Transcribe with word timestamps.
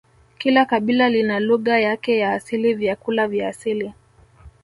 Kila 0.37 0.65
kabila 0.65 1.09
lina 1.09 1.39
lugha 1.39 1.79
yake 1.79 2.17
ya 2.17 2.33
asili 2.33 2.73
vyakula 2.73 3.27
vya 3.27 3.47
asili 3.49 3.93